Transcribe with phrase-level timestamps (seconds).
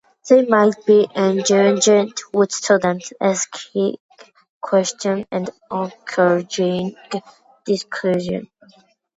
[0.27, 3.97] They might be engaging with students, asking
[4.59, 6.95] questions and encouraging
[7.67, 8.47] discussions.